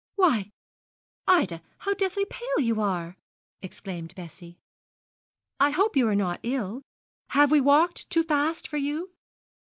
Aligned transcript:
'Why, 0.15 0.51
Ida, 1.27 1.61
how 1.77 1.93
deadly 1.93 2.25
pale 2.25 2.59
you 2.59 2.81
are!' 2.81 3.17
exclaimed 3.61 4.15
Bessie. 4.15 4.57
'I 5.59 5.69
hope 5.69 5.95
you 5.95 6.07
are 6.07 6.15
not 6.15 6.39
ill. 6.41 6.81
Have 7.29 7.51
we 7.51 7.61
walked 7.61 8.09
too 8.09 8.23
fast 8.23 8.67
for 8.67 8.77
you?' 8.77 9.13